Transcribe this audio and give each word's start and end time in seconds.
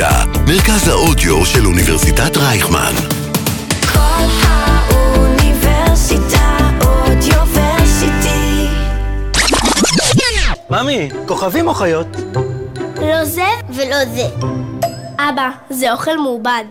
אוניברסיטה, 0.00 0.40
מרכז 0.46 0.88
האודיו 0.88 1.46
של 1.46 1.66
אוניברסיטת 1.66 2.36
רייכמן. 2.36 2.92
כל 3.92 3.98
האוניברסיטה 4.42 6.56
אודיוורסיטי. 6.84 8.66
ממי, 10.70 11.10
כוכבים 11.26 11.68
או 11.68 11.74
חיות? 11.74 12.06
לא 13.00 13.24
זה 13.24 13.46
ולא 13.68 13.96
זה. 14.14 14.26
אבא, 15.18 15.50
זה 15.70 15.92
אוכל 15.92 16.18
מעובד. 16.18 16.64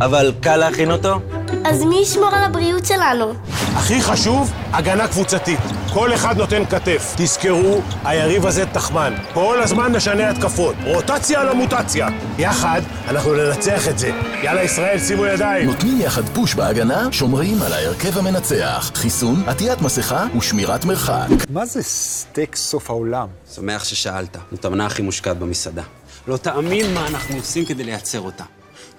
אבל 0.00 0.32
קל 0.40 0.56
להכין 0.56 0.90
אותו? 0.90 1.20
אז 1.64 1.84
מי 1.84 1.98
ישמור 2.02 2.30
על 2.32 2.44
הבריאות 2.44 2.86
שלנו? 2.86 3.32
הכי 3.74 4.02
חשוב, 4.02 4.52
הגנה 4.72 5.08
קבוצתית. 5.08 5.60
כל 5.94 6.14
אחד 6.14 6.36
נותן 6.38 6.64
כתף. 6.64 7.14
תזכרו, 7.16 7.82
היריב 8.04 8.46
הזה 8.46 8.66
תחמן. 8.66 9.14
כל 9.34 9.62
הזמן 9.62 9.92
נשנה 9.92 10.30
התקפות. 10.30 10.74
רוטציה 10.84 11.40
על 11.40 11.48
המוטציה. 11.48 12.08
יחד, 12.38 12.80
אנחנו 13.08 13.34
ננצח 13.34 13.88
את 13.88 13.98
זה. 13.98 14.10
יאללה, 14.42 14.62
ישראל, 14.62 14.98
שימו 14.98 15.26
ידיים. 15.26 15.66
נותנים 15.66 16.00
יחד 16.00 16.22
פוש 16.28 16.54
בהגנה, 16.54 17.08
שומרים 17.12 17.62
על 17.62 17.72
ההרכב 17.72 18.18
המנצח. 18.18 18.90
חיסון, 18.94 19.48
עטיית 19.48 19.82
מסכה 19.82 20.26
ושמירת 20.38 20.84
מרחק. 20.84 21.26
מה 21.50 21.66
זה 21.66 21.82
סטייק 21.82 22.56
סוף 22.56 22.90
העולם? 22.90 23.28
שמח 23.54 23.84
ששאלת. 23.84 24.36
זאת 24.52 24.64
המנה 24.64 24.86
הכי 24.86 25.02
מושקעת 25.02 25.38
במסעדה. 25.38 25.82
לא 26.28 26.36
תאמין 26.36 26.94
מה 26.94 27.06
אנחנו 27.06 27.36
עושים 27.36 27.64
כדי 27.64 27.84
לייצר 27.84 28.20
אותה. 28.20 28.44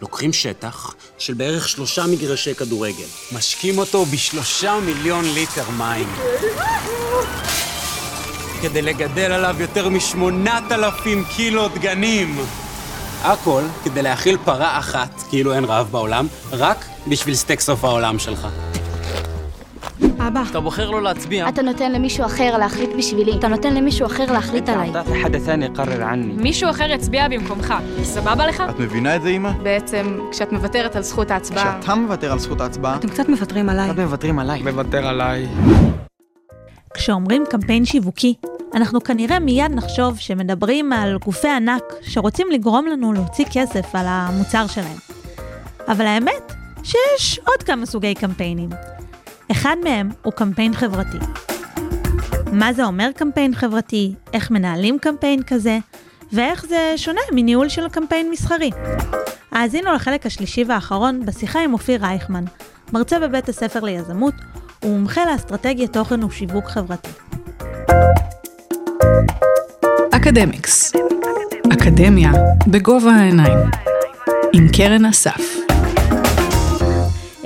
לוקחים 0.01 0.33
שטח 0.33 0.95
של 1.17 1.33
בערך 1.33 1.69
שלושה 1.69 2.05
מגרשי 2.05 2.55
כדורגל, 2.55 3.05
משקים 3.31 3.77
אותו 3.77 4.05
בשלושה 4.05 4.79
מיליון 4.85 5.25
ליטר 5.33 5.69
מים. 5.77 6.09
כדי 8.61 8.81
לגדל 8.81 9.31
עליו 9.31 9.55
יותר 9.59 9.89
משמונת 9.89 10.71
אלפים 10.71 11.23
קילו 11.35 11.67
דגנים. 11.67 12.39
הכל 13.23 13.63
כדי 13.83 14.01
להאכיל 14.01 14.37
פרה 14.45 14.79
אחת, 14.79 15.23
כאילו 15.29 15.53
אין 15.53 15.65
רעב 15.65 15.87
בעולם, 15.91 16.27
רק 16.51 16.85
בשביל 17.07 17.35
סטייק 17.35 17.59
סוף 17.59 17.83
העולם 17.83 18.19
שלך. 18.19 18.47
אבא, 20.24 20.42
אתה 20.50 20.60
בוחר 20.60 20.90
לא 20.90 21.02
להצביע. 21.02 21.48
אתה 21.48 21.62
נותן 21.62 21.92
למישהו 21.92 22.26
אחר 22.26 22.58
להחליט 22.58 22.90
בשבילי. 22.98 23.32
אתה 23.38 23.48
נותן 23.48 23.74
למישהו 23.74 24.06
אחר 24.06 24.32
להחליט 24.32 24.68
עליי. 24.68 24.90
أعطيت 24.96 25.14
حدا 25.24 25.38
ثاني 25.38 25.64
يقرر 25.64 26.02
عني. 26.02 26.32
מישהו 26.32 26.70
אחר 26.70 26.90
יצביע 26.90 27.28
במקומך. 27.28 27.74
סבבה 28.02 28.46
לך? 28.46 28.62
את 28.70 28.78
מבינה 28.78 29.16
את 29.16 29.22
זה, 29.22 29.28
אמא? 29.28 29.50
בעצם, 29.62 30.18
כשאת 30.30 30.52
מוותרת 30.52 30.96
על 30.96 31.02
זכות 31.02 31.30
ההצבעה... 31.30 31.78
כשאתה 31.80 31.94
מוותר 31.94 32.32
על 32.32 32.38
זכות 32.38 32.60
ההצבעה, 32.60 32.96
אתם 32.96 33.08
קצת 33.08 33.28
מוותרים 33.28 33.68
עליי. 33.68 33.88
קצת 33.90 33.98
מוותרים 33.98 34.38
עליי. 34.38 34.62
מוותר 34.62 35.06
עליי. 35.06 35.48
כשאומרים 36.94 37.44
קמפיין 37.50 37.84
שיווקי, 37.84 38.34
אנחנו 38.74 39.00
כנראה 39.00 39.38
מיד 39.38 39.70
נחשוב 39.74 40.18
שמדברים 40.18 40.92
על 40.92 41.18
גופי 41.24 41.48
ענק 41.48 41.82
שרוצים 42.02 42.46
לגרום 42.50 42.86
לנו 42.86 43.12
להוציא 43.12 43.44
כסף 43.52 43.94
על 43.94 44.06
המוצר 44.08 44.66
שלהם. 44.66 44.96
אבל 45.88 46.06
האמת 46.06 46.52
שיש 46.82 47.40
עוד 47.46 47.62
כמה 47.62 47.86
סוגי 47.86 48.14
קמפיינים. 48.14 48.68
אחד 49.51 49.75
מהם 49.83 50.09
הוא 50.21 50.33
קמפיין 50.33 50.73
חברתי. 50.73 51.17
מה 52.51 52.73
זה 52.73 52.85
אומר 52.85 53.09
קמפיין 53.15 53.55
חברתי, 53.55 54.13
איך 54.33 54.51
מנהלים 54.51 54.99
קמפיין 54.99 55.43
כזה, 55.43 55.77
ואיך 56.33 56.65
זה 56.65 56.93
שונה 56.95 57.21
מניהול 57.31 57.69
של 57.69 57.89
קמפיין 57.89 58.31
מסחרי. 58.31 58.69
האזינו 59.51 59.93
לחלק 59.93 60.25
השלישי 60.25 60.63
והאחרון 60.67 61.25
בשיחה 61.25 61.59
עם 61.59 61.73
אופיר 61.73 62.05
רייכמן, 62.05 62.43
מרצה 62.93 63.19
בבית 63.19 63.49
הספר 63.49 63.79
ליזמות 63.79 64.33
ומומחה 64.83 65.21
לאסטרטגיית 65.31 65.93
תוכן 65.93 66.23
ושיווק 66.23 66.65
חברתי. 66.67 67.09
אקדמיקס. 70.11 70.93
אקדמיה 71.73 72.31
בגובה 72.67 73.11
העיניים. 73.11 73.57
עם 74.53 74.67
קרן 74.77 75.05
אסף. 75.05 75.64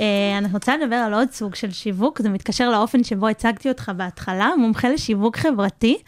אה, 0.00 0.38
אני 0.38 0.48
רוצה 0.52 0.76
לדבר 0.76 0.96
על 0.96 1.14
עוד 1.14 1.28
סוג 1.32 1.54
של 1.54 1.70
שיווק, 1.70 2.22
זה 2.22 2.28
מתקשר 2.28 2.70
לאופן 2.70 3.04
שבו 3.04 3.28
הצגתי 3.28 3.68
אותך 3.68 3.92
בהתחלה, 3.96 4.50
מומחה 4.58 4.88
לשיווק 4.88 5.36
חברתי. 5.36 5.98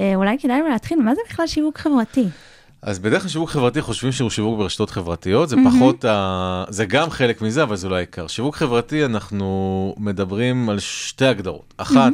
אה, 0.00 0.14
אולי 0.14 0.36
כדאי 0.38 0.60
להתחיל, 0.70 1.02
מה 1.02 1.14
זה 1.14 1.20
בכלל 1.28 1.46
שיווק 1.46 1.78
חברתי? 1.78 2.24
אז 2.82 2.98
בדרך 2.98 3.22
כלל 3.22 3.30
שיווק 3.30 3.50
חברתי 3.50 3.82
חושבים 3.82 4.12
שהוא 4.12 4.30
שיווק 4.30 4.58
ברשתות 4.58 4.90
חברתיות, 4.90 5.48
זה 5.48 5.56
מהמם. 5.56 5.70
פחות, 5.70 6.04
ה... 6.04 6.64
זה 6.68 6.84
גם 6.84 7.10
חלק 7.10 7.42
מזה, 7.42 7.62
אבל 7.62 7.76
זה 7.76 7.88
לא 7.88 7.94
העיקר. 7.94 8.26
שיווק 8.26 8.56
חברתי, 8.56 9.04
אנחנו 9.04 9.94
מדברים 9.98 10.68
על 10.70 10.78
שתי 10.78 11.26
הגדרות. 11.26 11.74
אחת, 11.76 12.12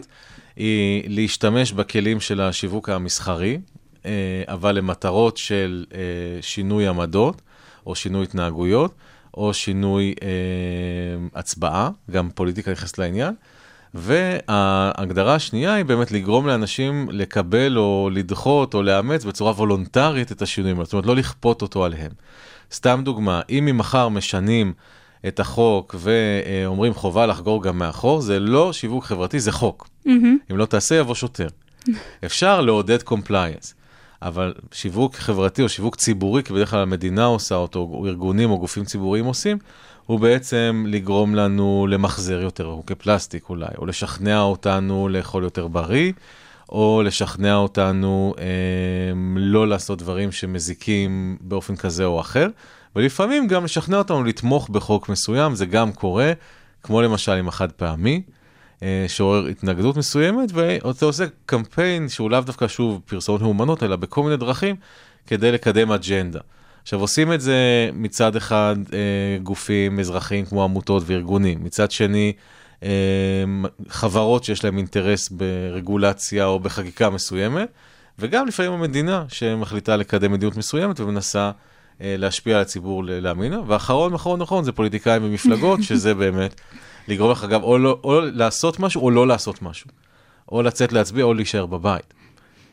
היא 0.57 1.03
להשתמש 1.07 1.73
בכלים 1.73 2.21
של 2.21 2.41
השיווק 2.41 2.89
המסחרי, 2.89 3.59
אה, 4.07 4.43
אבל 4.49 4.73
למטרות 4.75 5.37
של 5.37 5.85
שינוי 6.41 6.89
עמדות, 6.89 7.43
או 7.87 7.95
שינוי 7.95 8.23
התנהגויות, 8.23 8.95
או 9.35 9.55
שינוי 9.55 10.15
אה, 10.23 10.29
הצבעה, 11.35 11.91
גם 12.11 12.31
פוליטיקה 12.35 12.73
נכנסת 12.73 12.99
לעניין. 12.99 13.35
וההגדרה 13.95 15.35
השנייה 15.35 15.75
היא 15.75 15.85
באמת 15.85 16.13
לגרום 16.13 16.47
לאנשים 16.47 17.09
לקבל 17.13 17.79
או 17.79 18.11
לדחות 18.13 18.75
או 18.75 18.83
לאמץ 18.83 19.25
בצורה 19.25 19.53
וולונטרית 19.53 20.33
את 20.33 20.43
השינויים. 20.43 20.85
זאת 20.85 20.93
אומרת, 20.93 21.07
לא 21.07 21.17
לכפות 21.17 21.63
אותו 21.63 21.85
עליהם. 21.85 22.11
סתם 22.73 23.01
דוגמה, 23.05 23.41
אם 23.51 23.65
ממחר 23.65 24.09
משנים 24.09 24.73
את 25.29 25.41
החוק 25.41 25.95
ואומרים 25.99 26.95
חובה 26.95 27.27
לחגור 27.27 27.63
גם 27.63 27.79
מאחור, 27.79 28.21
זה 28.21 28.41
לא 28.41 28.73
שיווק 28.73 29.05
חברתי, 29.05 29.41
זה 29.41 29.53
חוק. 29.53 29.89
מהמם. 30.07 30.39
אם 30.51 30.57
לא 30.57 30.67
תעשה, 30.67 30.95
יבוא 30.95 31.15
שוטר. 31.15 31.49
אפשר 32.25 32.61
לעודד 32.61 33.03
compliance, 33.03 33.75
אבל 34.23 34.55
שיווק 34.73 35.17
חברתי 35.17 35.63
או 35.63 35.69
שיווק 35.69 35.97
ציבורי, 35.97 36.43
כי 36.43 36.53
בדרך 36.53 36.71
כלל 36.71 36.81
המדינה 36.83 37.25
עושה 37.25 37.55
אותו, 37.55 37.89
או 37.93 38.07
ארגונים 38.07 38.51
או 38.51 38.59
גופים 38.59 38.85
ציבוריים 38.85 39.25
עושים, 39.25 39.59
הוא 40.07 40.21
בעצם 40.21 40.85
לגרום 40.89 41.35
לנו 41.35 41.87
למחזר 41.91 42.41
יותר 42.41 42.71
בקבוקי 42.75 42.95
פלסטיק 42.95 43.49
אולי, 43.49 43.69
או 43.79 43.87
לשכנע 43.87 44.41
אותנו 44.41 45.09
לאכול 45.09 45.43
יותר 45.45 45.69
בריא, 45.69 46.13
או 46.69 47.03
לשכנע 47.05 47.55
אותנו 47.57 48.35
אה, 48.39 48.45
לא 49.37 49.69
לעשות 49.69 49.99
דברים 49.99 50.33
שמזיקים 50.33 51.37
באופן 51.41 51.77
כזה 51.77 52.05
או 52.05 52.21
אחר, 52.21 52.47
ולפעמים 52.97 53.47
גם 53.47 53.65
לשכנע 53.65 53.99
אותנו 53.99 54.25
לתמוך 54.25 54.69
בחוק 54.69 55.09
מסוים, 55.09 55.55
זה 55.55 55.67
גם 55.67 55.93
קורה, 55.93 56.33
כמו 56.83 57.03
למשל 57.03 57.33
עם 57.33 57.49
החד 57.49 57.73
פעמי. 57.73 58.23
אה, 58.83 59.05
שעורר 59.09 59.47
התנגדות 59.47 59.97
מסוימת, 59.97 60.51
ואתה 60.55 61.05
עושה 61.05 61.25
קמפיין 61.47 62.09
שהוא 62.09 62.31
לאו 62.31 62.41
דווקא 62.41 62.69
שוב 62.69 63.01
פרסומות 63.07 63.43
מאומנות, 63.43 63.83
אלא 63.83 63.97
בכל 63.97 64.23
מיני 64.23 64.37
דרכים 64.37 64.77
כדי 65.27 65.53
לקדם 65.53 65.93
אג'נדה. 65.93 66.41
עכשיו 66.83 67.01
עושים 67.01 67.33
את 67.33 67.41
זה 67.41 67.91
מצד 67.93 68.37
אחד 68.37 68.77
אה, 68.93 68.99
גופים 69.43 70.01
אזרחיים 70.01 70.45
כמו 70.45 70.65
עמותות 70.65 71.03
וארגונים, 71.07 71.65
מצד 71.65 71.91
שני 71.91 72.33
אה, 72.83 72.89
חברות 73.89 74.45
שיש 74.45 74.65
להם 74.65 74.79
אינטרס 74.79 75.29
ברגולציה 75.29 76.45
או 76.45 76.61
בחקיקה 76.61 77.11
מסוימת, 77.11 77.69
וגם 78.19 78.47
לפעמים 78.47 78.73
המדינה 78.73 79.25
שמחליטה 79.29 79.97
לקדם 79.97 80.33
מדיניות 80.33 80.57
מסוימת 80.57 81.01
ומנסה 81.01 81.51
להשפיע 82.01 82.57
על 82.57 82.63
הציבור 82.63 83.05
להאמין 83.07 83.53
לה. 83.53 83.59
ואחרון, 83.67 84.15
אחרון, 84.15 84.41
אחרון, 84.41 84.65
זה 84.65 84.73
פוליטיקאים 84.73 85.25
ומפלגות, 85.25 85.83
שזה 85.89 86.15
באמת 86.15 86.61
לגרום 87.11 87.31
לך 87.31 87.45
אגב 87.45 87.63
או, 87.63 87.79
לא, 87.79 87.99
או 88.05 88.21
לעשות 88.21 88.81
משהו 88.81 89.03
או 89.03 89.11
לא 89.11 89.27
לעשות 89.27 89.63
משהו. 89.63 89.91
או 90.53 90.63
לצאת 90.63 90.93
להצביע 90.93 91.25
או 91.25 91.35
להישאר 91.35 91.67
בבית. 91.67 92.15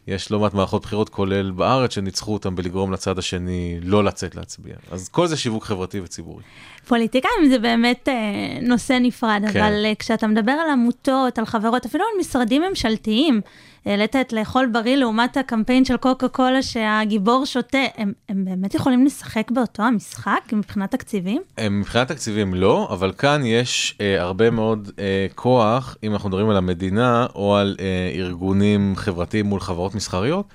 יש 0.08 0.32
לא 0.32 0.40
מעט 0.40 0.54
מערכות 0.54 0.82
בחירות, 0.82 1.10
כולל 1.10 1.52
בארץ, 1.52 1.94
שניצחו 1.94 2.34
אותם 2.34 2.56
בלגרום 2.56 2.94
לצד 2.94 3.20
השני 3.20 3.80
לא 3.84 4.04
לצאת 4.04 4.36
להצביע. 4.36 4.76
אז 4.92 5.10
כל 5.10 5.28
זה 5.28 5.38
שיווק 5.38 5.64
חברתי 5.64 6.00
וציבורי. 6.00 6.44
פוליטיקאים 6.88 7.50
זה 7.50 7.60
באמת 7.60 8.10
אה, 8.10 8.14
נושא 8.62 8.98
נפרד, 9.02 9.42
כן. 9.52 9.64
אבל 9.64 9.86
אה, 9.86 9.94
כשאתה 10.00 10.28
מדבר 10.28 10.52
על 10.52 10.70
עמותות, 10.70 11.40
על 11.40 11.46
חברות, 11.46 11.86
אפילו 11.86 12.04
על 12.04 12.20
משרדים 12.20 12.62
ממשלתיים, 12.70 13.42
העלית 13.86 14.16
את 14.16 14.34
לאכול 14.34 14.70
בריא 14.74 14.96
לעומת 14.96 15.38
הקמפיין 15.38 15.86
של 15.86 15.98
קוקה 15.98 16.28
קולה 16.28 16.62
שהגיבור 16.62 17.46
שותה, 17.46 17.78
הם, 17.98 18.14
הם 18.30 18.46
באמת 18.46 18.76
יכולים 18.76 19.06
לשחק 19.06 19.52
באותו 19.52 19.84
המשחק 19.84 20.42
מבחינת 20.54 20.92
תקציבים? 20.92 21.42
מבחינת 21.70 22.08
תקציבים 22.08 22.54
לא, 22.54 22.88
אבל 22.92 23.12
כאן 23.18 23.46
יש 23.46 23.98
אה, 24.02 24.22
הרבה 24.22 24.50
מאוד 24.50 24.92
אה, 25.00 25.28
כוח, 25.36 25.98
אם 26.04 26.14
אנחנו 26.14 26.30
מדברים 26.30 26.50
על 26.50 26.58
המדינה 26.58 27.26
או 27.36 27.56
על 27.56 27.76
אה, 27.80 28.12
ארגונים 28.16 28.94
חברתיים 28.96 29.46
מול 29.46 29.60
חברות 29.60 29.96
מסחריות. 29.96 30.46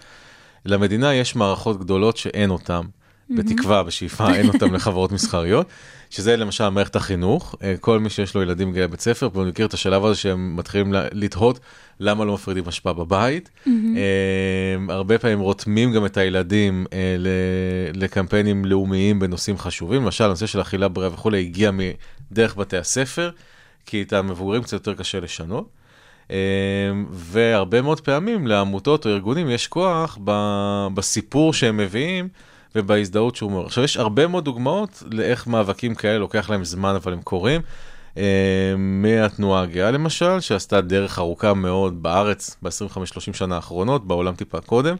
למדינה 0.64 1.14
יש 1.14 1.36
מערכות 1.36 1.80
גדולות 1.80 2.16
שאין 2.16 2.50
אותן, 2.50 2.80
בתקווה, 3.30 3.82
בשאיפה, 3.82 4.34
אין 4.34 4.48
אותן 4.48 4.72
לחברות 4.74 5.12
מסחריות, 5.12 5.66
שזה 6.10 6.36
למשל 6.36 6.69
מערכת 6.69 6.96
החינוך. 6.96 7.56
אה, 7.62 7.74
כל 7.80 8.00
מי 8.00 8.10
שיש 8.10 8.34
לו 8.34 8.42
ילדים 8.42 8.72
בגיל 8.72 8.86
בית 8.86 9.00
ספר, 9.00 9.30
כבר 9.30 9.44
מכיר 9.44 9.66
את 9.66 9.74
השלב 9.74 10.04
הזה 10.04 10.20
שהם 10.20 10.56
מתחילים 10.56 10.92
לתהות 10.92 11.60
למה 12.00 12.24
לא 12.24 12.34
מפרידים 12.34 12.69
אשפה 12.69 12.92
בבית. 12.92 13.50
אה, 13.66 13.72
הרבה 14.88 15.19
פעמים 15.19 15.40
רותמים 15.40 15.92
גם 15.92 16.06
את 16.06 16.16
הילדים 16.16 16.86
אה, 16.92 17.16
לקמפיינים 17.94 18.64
לאומיים 18.64 19.19
בנושאים 19.19 19.58
חשובים, 19.58 20.02
למשל 20.02 20.24
הנושא 20.24 20.46
של 20.46 20.60
אכילה 20.60 20.88
בריאה 20.88 21.12
וכולי 21.12 21.40
הגיע 21.40 21.70
מדרך 22.30 22.56
בתי 22.56 22.76
הספר, 22.76 23.30
כי 23.86 24.02
את 24.02 24.12
המבוגרים 24.12 24.62
קצת 24.62 24.72
יותר 24.72 24.94
קשה 24.94 25.20
לשנות. 25.20 25.69
והרבה 27.10 27.82
מאוד 27.82 28.00
פעמים 28.00 28.46
לעמותות 28.46 29.06
או 29.06 29.10
ארגונים 29.10 29.50
יש 29.50 29.66
כוח 29.66 30.19
בסיפור 30.94 31.54
שהם 31.54 31.76
מביאים 31.76 32.28
ובהזדהות 32.74 33.36
שהוא 33.36 33.50
מעורר. 33.50 33.66
עכשיו, 33.66 33.84
יש 33.84 33.96
הרבה 33.96 34.26
מאוד 34.26 34.44
דוגמאות 34.44 35.02
לאיך 35.10 35.46
מאבקים 35.46 35.94
כאלה 35.94 36.19
לוקח 36.19 36.50
להם 36.50 36.64
זמן, 36.64 36.94
אבל 36.94 37.12
הם 37.12 37.22
קורים. 37.22 37.60
אה, 38.19 38.74
מהתנועה 38.76 39.62
הגאה 39.62 39.90
למשל, 39.90 40.40
שעשתה 40.40 40.80
דרך 40.80 41.19
ארוכה 41.19 41.54
מאוד 41.54 42.02
בארץ 42.02 42.56
ב-25-30 42.62 43.32
שנה 43.32 43.56
האחרונות, 43.56 44.06
בעולם 44.06 44.34
טיפה 44.34 44.60
קודם, 44.60 44.96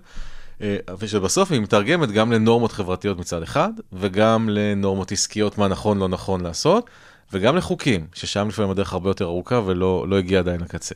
אה, 0.61 0.77
ושבסוף 0.99 1.53
היא 1.53 1.61
מתרגמת 1.61 2.11
גם 2.11 2.33
לנורמות 2.33 2.73
חברתיות 2.73 3.19
מצד 3.19 3.43
אחד, 3.43 3.71
וגם 3.93 4.49
לנורמות 4.49 5.13
עסקיות, 5.13 5.59
מה 5.59 5.69
נכון, 5.69 5.99
לא 5.99 6.09
נכון 6.09 6.41
לעשות, 6.41 6.91
וגם 7.33 7.57
לחוקים, 7.57 8.07
ששם 8.15 8.49
לפעמים 8.49 8.71
הדרך 8.71 8.93
הרבה 8.93 9.11
יותר 9.11 9.25
ארוכה 9.25 9.61
ולא 9.67 10.05
לא 10.09 10.19
הגיעה 10.19 10.41
עדיין 10.41 10.61
לקצה. 10.61 10.95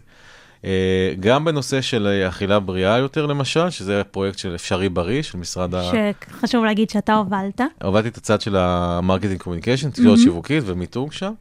אה, 0.67 1.15
גם 1.21 1.45
בנושא 1.45 1.81
של 1.81 2.25
אכילה 2.29 2.59
בריאה 2.61 2.99
יותר 2.99 3.27
למשל, 3.27 3.71
שזה 3.71 4.03
פרויקט 4.11 4.39
של 4.39 4.55
אפשרי 4.55 4.89
בריא, 4.89 5.23
של 5.23 5.39
משרד 5.39 5.75
ה... 5.75 5.83
שחשוב 5.83 6.65
להגיד 6.65 6.91
שאתה 6.91 7.15
הובלת. 7.15 7.61
הובלתי 7.83 8.09
את 8.09 8.17
הצד 8.17 8.41
של 8.41 8.57
ה 8.57 8.65
marketing 8.65 9.41
communication, 9.41 9.91
תקשורת. 9.91 10.19
שיווקית 10.19 10.63
ומיתוג 10.67 11.13
שם. 11.13 11.33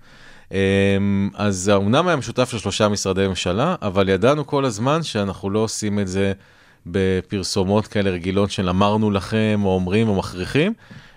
אמ, 0.52 1.30
אז 1.34 1.68
האומנם 1.68 2.08
היה 2.08 2.16
משותף 2.16 2.50
של 2.50 2.58
שלושה 2.58 2.90
משרדי 2.90 3.28
ממשלה, 3.28 3.76
אבל 3.82 4.10
ידענו 4.10 4.48
כל 4.48 4.66
הזמן 4.66 5.04
שאנחנו 5.04 5.50
לא 5.50 5.60
עושים 5.60 6.00
את 6.00 6.08
זה 6.08 6.34
בפרסומות 6.86 7.88
כאלה 7.88 8.10
רגילות 8.10 8.52
של 8.52 8.70
אמרנו 8.70 9.12
לכם, 9.12 9.62
או 9.64 9.70
אומרים, 9.76 10.08
או 10.08 10.16
מכריחים, 10.16 10.74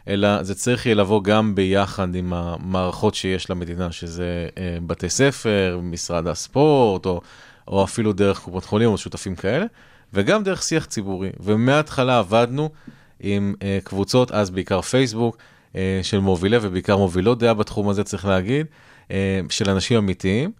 אלא 0.08 0.42
זה 0.42 0.54
צריך 0.54 0.86
יהיה 0.86 0.94
לבוא 0.94 1.22
גם 1.22 1.54
ביחד 1.54 2.14
עם 2.14 2.32
המערכות 2.32 3.14
שיש 3.14 3.50
למדינה, 3.50 3.92
שזה 3.92 4.48
אה, 4.58 4.78
בתי 4.86 5.08
ספר, 5.08 5.80
משרד 5.82 6.26
הספורט, 6.26 7.06
או, 7.06 7.20
או 7.68 7.84
אפילו 7.84 8.12
דרך 8.12 8.38
קופות 8.38 8.64
חולים 8.64 8.90
או 8.90 8.98
שותפים 8.98 9.36
כאלה, 9.36 9.66
וגם 10.14 10.42
דרך 10.42 10.62
שיח 10.62 10.84
ציבורי. 10.84 11.30
ומההתחלה 11.40 12.18
עבדנו 12.18 12.70
עם 13.20 13.54
אה, 13.62 13.78
קבוצות, 13.84 14.32
אז 14.32 14.50
בעיקר 14.50 14.80
פייסבוק, 14.80 15.36
אה, 15.76 16.00
של 16.02 16.18
מובילי 16.18 16.56
ובעיקר 16.62 16.96
מובילות 16.96 17.38
דעה 17.38 17.54
בתחום 17.54 17.88
הזה, 17.88 18.04
צריך 18.04 18.26
להגיד, 18.26 18.66
אה, 19.10 19.40
של 19.50 19.70
אנשים 19.70 19.98
אמיתיים. 19.98 20.52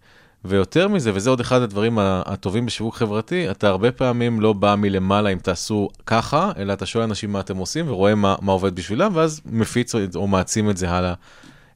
ויותר 0.45 0.87
מזה, 0.87 1.11
וזה 1.13 1.29
עוד 1.29 1.39
אחד 1.39 1.61
הדברים 1.61 1.97
הטובים 2.01 2.65
בשיווק 2.65 2.95
חברתי, 2.95 3.51
אתה 3.51 3.67
הרבה 3.67 3.91
פעמים 3.91 4.41
לא 4.41 4.53
בא 4.53 4.75
מלמעלה 4.77 5.29
אם 5.29 5.37
תעשו 5.37 5.89
ככה, 6.05 6.51
אלא 6.57 6.73
אתה 6.73 6.85
שואל 6.85 7.03
אנשים 7.03 7.31
מה 7.31 7.39
אתם 7.39 7.57
עושים 7.57 7.89
ורואה 7.89 8.15
מה, 8.15 8.35
מה 8.41 8.51
עובד 8.51 8.75
בשבילם, 8.75 9.11
ואז 9.15 9.41
מפיץ 9.45 9.95
או 10.15 10.27
מעצים 10.27 10.69
את 10.69 10.77
זה 10.77 10.89
הלאה 10.89 11.13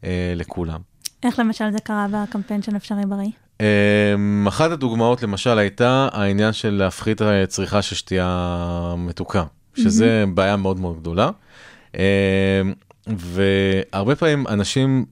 אה, 0.03 0.33
לכולם. 0.35 0.79
איך 1.23 1.39
למשל 1.39 1.71
זה 1.71 1.79
קרה 1.79 2.07
בקמפיין 2.11 2.61
של 2.61 2.75
אפשרי 2.75 3.05
בריא? 3.05 3.29
Um, 3.57 4.47
אחת 4.47 4.71
הדוגמאות 4.71 5.23
למשל 5.23 5.57
הייתה 5.57 6.07
העניין 6.11 6.53
של 6.53 6.69
להפחית 6.69 7.21
צריכה 7.47 7.81
של 7.81 7.95
שתייה 7.95 8.95
מתוקה, 8.97 9.43
שזה. 9.75 10.25
בעיה 10.33 10.55
מאוד 10.57 10.79
מאוד 10.79 10.99
גדולה. 10.99 11.29
Um, 11.91 11.97
והרבה 13.07 14.15
פעמים 14.15 14.47
אנשים 14.47 15.05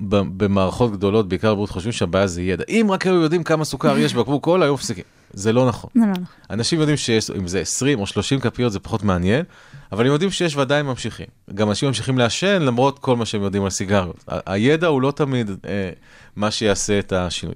ב- 0.00 0.44
במערכות 0.44 0.92
גדולות, 0.92 1.28
בעיקר 1.28 1.50
בבריאות, 1.52 1.70
חושבים 1.70 1.92
שהבעיה 1.92 2.26
זה 2.26 2.42
ידע. 2.42 2.64
אם 2.68 2.86
רק 2.90 3.06
היו 3.06 3.22
יודעים 3.22 3.44
כמה 3.44 3.64
סוכר 3.64 3.98
יש 3.98 4.14
בקבוק 4.14 4.44
קולה, 4.44 4.64
היו 4.64 4.74
מפסיקים. 4.74 5.04
זה 5.32 5.52
לא 5.52 5.68
נכון. 5.68 5.90
זה 5.94 6.00
לא 6.00 6.12
נכון. 6.12 6.24
אנשים 6.50 6.80
יודעים 6.80 6.96
שיש, 6.96 7.30
אם 7.30 7.48
זה 7.48 7.60
20 7.60 8.00
או 8.00 8.06
30 8.06 8.40
כפיות 8.40 8.72
זה 8.72 8.80
פחות 8.80 9.02
מעניין, 9.02 9.44
אבל 9.92 10.06
הם 10.06 10.12
יודעים 10.12 10.30
שיש 10.30 10.56
ועדיין 10.56 10.86
ממשיכים. 10.86 11.26
גם 11.54 11.68
אנשים 11.68 11.88
ממשיכים 11.88 12.18
לעשן 12.18 12.62
למרות 12.62 12.98
כל 12.98 13.16
מה 13.16 13.26
שהם 13.26 13.42
יודעים 13.42 13.64
על 13.64 13.70
סיגריות. 13.70 14.24
הידע 14.28 14.86
הוא 14.86 15.02
לא 15.02 15.10
תמיד 15.10 15.50
אה, 15.50 15.90
מה 16.36 16.50
שיעשה 16.50 16.98
את 16.98 17.12
השינוי. 17.12 17.54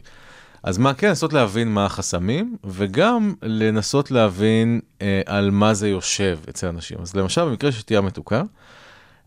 אז 0.69 0.79
מה 0.79 0.95
כן, 0.95 1.09
לנסות 1.09 1.33
להבין 1.33 1.69
מה 1.69 1.85
החסמים, 1.85 2.57
וגם 2.65 3.35
לנסות 3.43 4.11
להבין 4.11 4.81
אה, 5.03 5.21
על 5.27 5.51
מה 5.51 5.75
זה 5.75 5.89
יושב 5.89 6.39
אצל 6.51 6.67
אנשים. 6.67 6.99
אז 7.03 7.17
למשל, 7.17 7.45
במקרה 7.45 7.73
של 7.73 7.79
שתייה 7.79 8.01
מתוקה, 8.01 8.43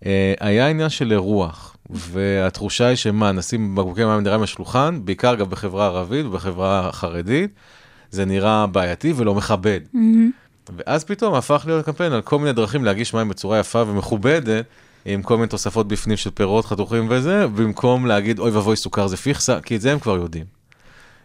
אה, 0.06 0.34
היה 0.40 0.68
עניין 0.68 0.90
של 0.90 1.12
אירוח, 1.12 1.76
והתחושה 1.90 2.88
היא 2.88 2.96
שמה, 2.96 3.32
נשים 3.32 3.76
בקבוקי 3.76 4.06
מים 4.06 4.16
מינרליים 4.16 4.40
על 4.40 4.44
השולחן, 4.44 5.00
בעיקר 5.04 5.36
גם 5.36 5.50
בחברה 5.50 5.86
הערבית 5.86 6.26
ובחברה 6.26 6.90
החרדית, 6.90 7.52
זה 8.12 8.26
נראה 8.26 8.68
בעייתי 8.68 9.14
ולא 9.16 9.36
מכבד. 9.36 9.80
ואז 10.78 11.04
פתאום 11.04 11.34
הפך 11.34 11.64
להיות 11.68 11.86
קמפיין 11.86 12.12
על 12.12 12.22
כל 12.22 12.40
מיני 12.40 12.54
דרכים 12.54 12.86
להגיש 12.86 13.14
מים 13.14 13.30
בצורה 13.30 13.60
יפה 13.60 13.84
ומכובדת, 13.88 14.66
עם 15.06 15.22
כל 15.22 15.36
מיני 15.36 15.48
תוספות 15.48 15.88
בפנים 15.88 16.18
של 16.18 16.30
פירות, 16.30 16.66
חתוכים 16.66 17.08
וזה, 17.10 17.48
במקום 17.48 18.06
להגיד 18.06 18.40
אוי 18.40 18.52
ואבוי 18.52 18.76
סוכר 18.76 19.08
זה 19.08 19.18
פיכסה, 19.18 19.62
כי 19.62 19.76
את 19.76 19.82
זה 19.82 19.92
הם 19.92 20.00
כבר 20.00 20.16
יודעים. 20.18 20.61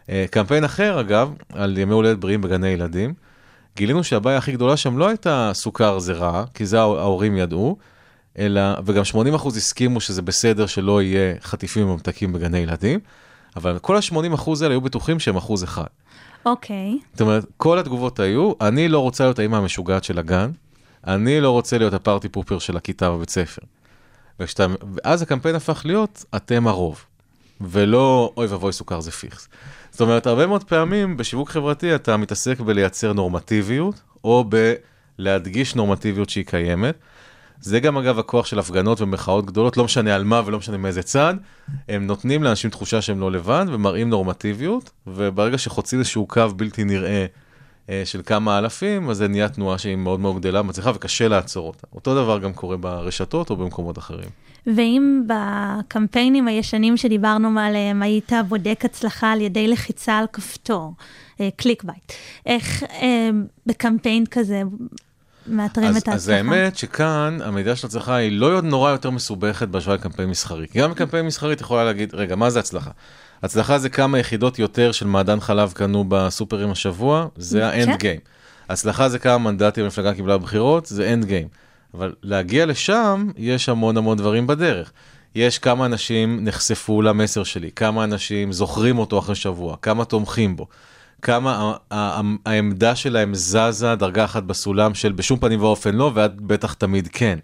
אה, 0.09 0.25
קמפיין 0.31 0.63
אחר, 0.63 0.99
אגב, 0.99 1.33
על 1.53 1.77
ימי 1.77 1.93
הולדת 1.93 2.17
בריאים 2.17 2.41
בגני 2.41 2.67
ילדים, 2.67 3.13
גילינו 3.75 4.03
שהבעיה 4.03 4.37
הכי 4.37 4.51
גדולה 4.51 4.77
שם 4.77 4.97
לא 4.97 5.07
הייתה 5.07 5.51
סוכר 5.53 5.99
זה 5.99 6.13
רע, 6.13 6.43
כי 6.53 6.65
זה 6.65 6.79
ההור- 6.79 6.97
ההורים 6.97 7.37
ידעו, 7.37 7.77
אלא, 8.37 8.61
וגם 8.85 9.03
80% 9.05 9.57
הסכימו 9.57 10.01
שזה 10.01 10.21
בסדר 10.21 10.65
שלא 10.65 11.01
יהיה 11.01 11.33
חטיפים 11.41 11.87
ממתקים 11.87 12.33
בגני 12.33 12.57
ילדים, 12.57 12.99
אבל 13.55 13.79
כל 13.79 13.95
ה-80% 13.95 14.49
האלה 14.61 14.73
היו 14.73 14.81
בטוחים 14.81 15.19
שהם 15.19 15.35
אחוז 15.37 15.63
אחד. 15.63 15.83
אוקיי. 16.45 16.97
זאת 17.11 17.21
אומרת, 17.21 17.45
כל 17.57 17.79
התגובות 17.79 18.19
היו, 18.19 18.51
אני 18.61 18.87
לא 18.87 18.99
רוצה 18.99 19.23
להיות 19.23 19.39
האמא 19.39 19.55
המשוגעת 19.55 20.03
של 20.03 20.19
הגן, 20.19 20.51
אני 21.07 21.41
לא 21.41 21.51
רוצה 21.51 21.77
להיות 21.77 21.93
הפארטי 21.93 22.29
פופר 22.29 22.59
של 22.59 22.77
הכיתה 22.77 23.11
בבית 23.11 23.29
ספר. 23.29 23.61
וכשאתה, 24.39 24.65
ואז 24.93 25.21
הקמפיין 25.21 25.55
הפך 25.55 25.81
להיות, 25.85 26.25
אתם 26.35 26.67
הרוב, 26.67 27.05
ולא 27.61 28.33
אוי 28.37 28.47
ואבוי 28.47 28.73
סוכר 28.73 28.99
זה 28.99 29.11
פיכס. 29.11 29.49
זאת 29.91 30.01
אומרת, 30.01 30.27
הרבה 30.27 30.47
מאוד 30.47 30.63
פעמים 30.63 31.17
בשיווק 31.17 31.49
חברתי 31.49 31.95
אתה 31.95 32.17
מתעסק 32.17 32.59
בלייצר 32.59 33.13
נורמטיביות, 33.13 34.01
או 34.23 34.45
בלהדגיש 35.19 35.75
נורמטיביות 35.75 36.29
שהיא 36.29 36.45
קיימת. 36.45 36.95
זה 37.61 37.79
גם 37.79 37.97
אגב 37.97 38.19
הכוח 38.19 38.45
של 38.45 38.59
הפגנות 38.59 39.01
ומחאות 39.01 39.45
גדולות, 39.45 39.77
לא 39.77 39.83
משנה 39.83 40.15
על 40.15 40.23
מה 40.23 40.41
ולא 40.45 40.57
משנה 40.57 40.77
מאיזה 40.77 41.03
צד, 41.03 41.35
הם 41.89 42.07
נותנים 42.07 42.43
לאנשים 42.43 42.69
תחושה 42.69 43.01
שהם 43.01 43.19
לא 43.19 43.31
לבד 43.31 43.65
ומראים 43.67 44.09
נורמטיביות, 44.09 44.89
וברגע 45.07 45.57
שחוצים 45.57 45.99
איזשהו 45.99 46.27
קו 46.27 46.47
בלתי 46.55 46.83
נראה 46.83 47.25
אה, 47.89 48.01
של 48.05 48.21
כמה 48.25 48.57
אלפים, 48.57 49.09
אז 49.09 49.17
זה 49.17 49.27
נהיה 49.27 49.49
תנועה 49.49 49.77
שהיא 49.77 49.95
מאוד 49.95 50.19
מאוד 50.19 50.39
גדלה, 50.39 50.61
מצליחה 50.61 50.91
וקשה 50.95 51.27
לעצור 51.27 51.67
אותה. 51.67 51.87
אותו 51.93 52.15
דבר 52.15 52.39
גם 52.39 52.53
קורה 52.53 52.77
ברשתות 52.77 53.49
או 53.49 53.55
במקומות 53.55 53.97
אחרים. 53.97 54.29
ואם 54.75 55.23
בקמפיינים 55.27 56.47
הישנים 56.47 56.97
שדיברנו 56.97 57.59
עליהם 57.59 58.01
היית 58.01 58.31
בודק 58.47 58.81
הצלחה 58.85 59.31
על 59.31 59.41
ידי 59.41 59.67
לחיצה 59.67 60.17
על 60.17 60.25
כפתור, 60.33 60.93
clickbait, 61.55 62.13
איך 62.45 62.83
אה, 62.83 63.29
בקמפיין 63.65 64.25
כזה 64.25 64.61
מאתרים 65.47 65.89
אז, 65.89 65.97
את 65.97 66.07
ההצלחה? 66.07 66.15
אז 66.15 66.29
האמת 66.29 66.77
שכאן 66.77 67.37
המדידה 67.43 67.75
של 67.75 67.87
הצלחה 67.87 68.15
היא 68.15 68.31
לא 68.31 68.61
נורא 68.61 68.91
יותר 68.91 69.09
מסובכת 69.09 69.67
בהשוואה 69.67 69.95
לקמפיין 69.95 70.29
מסחרי. 70.29 70.65
גם 70.77 70.91
בקמפיין 70.91 71.25
מסחרי 71.25 71.53
את 71.53 71.61
יכולה 71.61 71.83
להגיד, 71.83 72.15
רגע, 72.15 72.35
מה 72.35 72.49
זה 72.49 72.59
הצלחה? 72.59 72.91
הצלחה 73.43 73.79
זה 73.79 73.89
כמה 73.89 74.19
יחידות 74.19 74.59
יותר 74.59 74.91
של 74.91 75.07
מעדן 75.07 75.39
חלב 75.39 75.71
קנו 75.71 76.05
בסופרים 76.07 76.71
השבוע, 76.71 77.27
זה 77.35 77.67
ה 77.67 77.71
end 77.71 77.85
כן. 77.85 77.97
game. 77.97 78.19
הצלחה 78.69 79.09
זה 79.09 79.19
כמה 79.19 79.37
מנדטים 79.37 79.83
המפלגה 79.83 80.13
קיבלה 80.13 80.37
בבחירות, 80.37 80.85
זה 80.85 81.13
end 81.13 81.25
game. 81.25 81.47
אבל 81.97 82.13
להגיע 82.23 82.65
לשם, 82.65 83.27
יש 83.37 83.69
המון 83.69 83.97
המון 83.97 84.17
דברים 84.17 84.47
בדרך. 84.47 84.91
יש 85.35 85.59
כמה 85.59 85.85
אנשים 85.85 86.39
נחשפו 86.43 87.01
למסר 87.01 87.43
שלי, 87.43 87.71
כמה 87.71 88.03
אנשים 88.03 88.51
זוכרים 88.51 88.97
אותו 88.97 89.19
אחרי 89.19 89.35
שבוע, 89.35 89.77
כמה 89.81 90.05
תומכים 90.05 90.55
בו, 90.55 90.67
כמה 91.21 91.73
העמדה 92.45 92.95
שלהם 92.95 93.35
זזה 93.35 93.95
דרגה 93.95 94.25
אחת 94.25 94.43
בסולם 94.43 94.93
של 94.93 95.11
בשום 95.11 95.39
פנים 95.39 95.61
ואופן 95.61 95.95
לא, 95.95 96.11
ואת 96.13 96.41
בטח 96.41 96.73
תמיד 96.73 97.07
כן. 97.11 97.39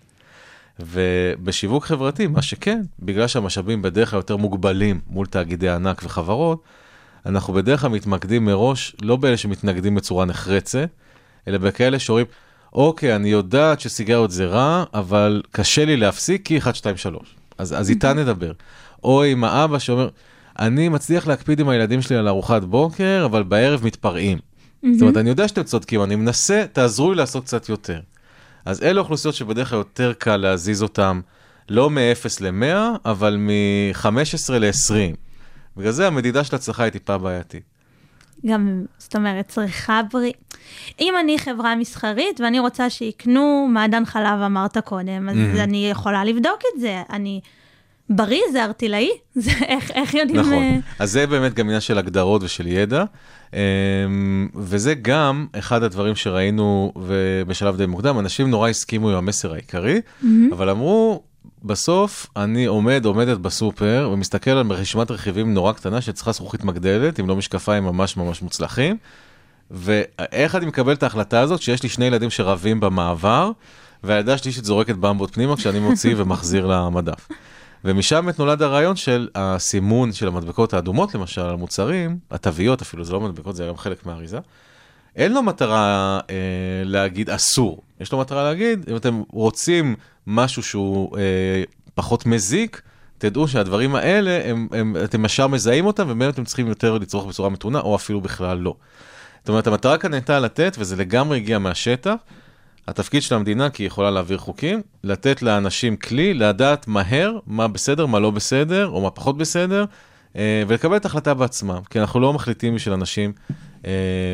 ובשיווק 0.79 1.85
חברתי, 1.85 2.27
מה 2.27 2.41
שכן, 2.41 2.81
בגלל 2.99 3.27
שהמשאבים 3.27 3.81
בדרך 3.81 4.09
כלל 4.09 4.17
יותר 4.17 4.37
מוגבלים 4.37 4.99
מול 5.07 5.25
תאגידי 5.25 5.69
ענק 5.69 6.01
וחברות, 6.03 6.63
אנחנו 7.25 7.53
בדרך 7.53 7.81
כלל 7.81 7.89
מתמקדים 7.89 8.45
מראש, 8.45 8.95
לא 9.01 9.15
באלה 9.15 9.37
שמתנגדים 9.37 9.95
בצורה 9.95 10.25
נחרצת, 10.25 10.89
אלא 11.47 11.57
בכאלה 11.57 11.99
שאומרים, 11.99 12.25
אוקיי, 12.73 13.15
אני 13.15 13.29
יודעת 13.29 13.79
שסיגריות 13.79 14.31
זה 14.31 14.45
רע, 14.45 14.83
אבל 14.93 15.41
קשה 15.51 15.85
לי 15.85 15.97
להפסיק 15.97 16.45
כי 16.45 16.57
1, 16.57 16.75
2, 16.75 16.97
3. 16.97 17.35
אז, 17.57 17.73
אז 17.73 17.89
איתה 17.89 18.13
נדבר. 18.13 18.51
או 19.03 19.23
עם 19.23 19.43
האבא 19.43 19.79
שאומר, 19.79 20.09
אני 20.59 20.89
מצליח 20.89 21.27
להקפיד 21.27 21.59
עם 21.59 21.69
הילדים 21.69 22.01
שלי 22.01 22.15
על 22.15 22.27
ארוחת 22.27 22.63
בוקר, 22.63 23.23
אבל 23.25 23.43
בערב 23.43 23.85
מתפרעים. 23.85 24.37
זאת 24.91 25.01
אומרת, 25.01 25.17
אני 25.17 25.29
יודע 25.29 25.47
שאתם 25.47 25.63
צודקים, 25.63 26.03
אני 26.03 26.15
מנסה, 26.15 26.65
תעזרו 26.73 27.11
לי 27.11 27.17
לעשות 27.17 27.43
קצת 27.43 27.69
יותר. 27.69 27.99
אז 28.65 28.83
אלה 28.83 29.01
אוכלוסיות 29.01 29.35
שבדרך 29.35 29.69
כלל 29.69 29.77
יותר 29.77 30.13
קל 30.13 30.37
להזיז 30.37 30.83
אותן, 30.83 31.19
לא 31.69 31.89
מ-0 31.89 32.41
ל-100, 32.41 32.97
אבל 33.05 33.37
מ-15 33.39 34.51
ל-20. 34.51 35.15
בגלל 35.77 35.91
זה 35.91 36.07
המדידה 36.07 36.43
של 36.43 36.55
הצלחה 36.55 36.83
היא 36.83 36.91
טיפה 36.91 37.17
בעייתית. 37.17 37.63
גם, 38.45 38.85
זאת 38.97 39.15
אומרת, 39.15 39.47
צריכה 39.47 40.01
בריא. 40.11 40.31
אם 41.01 41.13
אני 41.19 41.39
חברה 41.39 41.75
מסחרית 41.75 42.41
ואני 42.41 42.59
רוצה 42.59 42.89
שיקנו 42.89 43.67
מעדן 43.69 44.05
חלב, 44.05 44.41
אמרת 44.45 44.77
קודם, 44.77 45.29
אז 45.29 45.35
מהמם. 45.35 45.59
אני 45.59 45.89
יכולה 45.89 46.25
לבדוק 46.25 46.59
את 46.75 46.81
זה. 46.81 47.01
אני 47.09 47.41
בריא 48.09 48.41
זה 48.51 48.63
ארטילאי? 48.63 49.09
זה 49.35 49.51
איך, 49.67 49.91
איך 49.91 50.13
יודעים... 50.13 50.39
נכון. 50.39 50.53
אה, 50.53 50.77
אז 50.99 51.11
זה 51.11 51.27
באמת 51.27 51.53
גם 51.53 51.65
עניין 51.65 51.81
של 51.81 51.97
הגדרות 51.97 52.43
ושל 52.43 52.67
ידע, 52.67 53.03
אמ, 53.53 53.59
וזה 54.55 54.93
גם 54.93 55.47
אחד 55.59 55.83
הדברים 55.83 56.15
שראינו 56.15 56.93
בשלב 57.47 57.77
די 57.77 57.85
מוקדם, 57.85 58.19
אנשים 58.19 58.49
נורא 58.49 58.69
הסכימו 58.69 59.09
עם 59.09 59.15
המסר 59.15 59.53
העיקרי, 59.53 60.01
מהמם. 60.21 60.53
אבל 60.53 60.69
אמרו, 60.69 61.23
בסוף 61.63 62.27
אני 62.35 62.65
עומד, 62.65 63.05
עומדת 63.05 63.37
בסופר, 63.37 64.09
ומסתכל 64.13 64.51
על 64.51 64.71
רשימת 64.71 65.11
רכיבים 65.11 65.53
נורא 65.53 65.73
קטנה 65.73 66.01
שצריכה 66.01 66.31
זכוכית 66.31 66.63
מגדלת, 66.63 67.19
אם 67.19 67.27
לא 67.27 67.35
משקפיים 67.35 67.83
ממש 67.83 68.17
ממש 68.17 68.41
מוצלחים, 68.41 68.97
ואיך 69.71 70.55
אני 70.55 70.65
מקבל 70.65 70.93
את 70.93 71.03
ההחלטה 71.03 71.39
הזאת 71.39 71.61
שיש 71.61 71.83
לי 71.83 71.89
שני 71.89 72.05
ילדים 72.05 72.29
שרבים 72.29 72.79
במעבר, 72.79 73.51
והילדה 74.03 74.33
השלישית 74.33 74.65
זורקת 74.65 74.95
במבות 74.95 75.33
פנימה 75.33 75.57
כשאני 75.57 75.79
מוציא 75.79 76.15
ומחזיר 76.17 76.65
למדף. 76.65 77.27
ומשם 77.85 78.21
באמת 78.25 78.39
נולד 78.39 78.61
הרעיון 78.61 78.95
של 78.95 79.29
הסימון 79.35 80.13
של 80.13 80.27
המדבקות 80.27 80.73
האדומות, 80.73 81.15
למשל, 81.15 81.41
על 81.41 81.55
מוצרים, 81.55 82.17
התוויות 82.31 82.81
אפילו, 82.81 83.03
זה 83.03 83.13
לא 83.13 83.19
מדבקות, 83.19 83.55
זה 83.55 83.65
גם 83.67 83.77
חלק 83.77 84.05
מהאריזה. 84.05 84.39
אין 85.15 85.33
לו 85.33 85.43
מטרה 85.43 86.19
אה, 86.29 86.35
להגיד 86.85 87.29
אסור, 87.29 87.81
יש 87.99 88.11
לו 88.11 88.19
מטרה 88.19 88.43
להגיד, 88.43 88.85
אם 88.89 88.95
אתם 88.95 89.21
רוצים 89.31 89.95
משהו 90.27 90.63
שהוא 90.63 91.17
אה, 91.17 91.63
פחות 91.95 92.25
מזיק, 92.25 92.81
תדעו 93.17 93.47
שהדברים 93.47 93.95
האלה, 93.95 94.41
הם, 94.45 94.67
הם, 94.71 94.95
אתם 95.03 95.25
ישר 95.25 95.47
מזהים 95.47 95.85
אותם, 95.85 96.03
ובאמת 96.09 96.33
אתם 96.33 96.43
צריכים 96.43 96.67
יותר 96.67 96.97
לצרוך 96.97 97.25
בצורה 97.25 97.49
מתונה, 97.49 97.79
או 97.79 97.95
אפילו 97.95 98.21
בכלל 98.21 98.57
לא. 98.57 98.75
זאת 99.43 99.49
אומרת, 99.49 99.67
המטרה 99.67 99.97
כאן 99.97 100.13
הייתה 100.13 100.39
לתת, 100.39 100.75
וזה 100.79 100.95
לגמרי 100.95 101.37
הגיע 101.37 101.59
מהשטח, 101.59 102.13
התפקיד 102.87 103.21
של 103.21 103.35
המדינה, 103.35 103.69
כי 103.69 103.83
היא 103.83 103.87
יכולה 103.87 104.11
להעביר 104.11 104.37
חוקים, 104.37 104.81
לתת 105.03 105.41
לאנשים 105.41 105.95
כלי, 105.95 106.33
לדעת 106.33 106.87
מהר 106.87 107.39
מה 107.47 107.67
בסדר, 107.67 108.05
מה 108.05 108.19
לא 108.19 108.31
בסדר, 108.31 108.87
או 108.87 109.01
מה 109.01 109.09
פחות 109.09 109.37
בסדר, 109.37 109.85
אה, 110.35 110.63
ולקבל 110.67 110.97
את 110.97 111.05
ההחלטה 111.05 111.33
בעצמם. 111.33 111.79
כי 111.89 111.99
אנחנו 111.99 112.19
לא 112.19 112.33
מחליטים 112.33 112.75
בשביל 112.75 112.93
אנשים, 112.93 113.33
אה, 113.85 113.91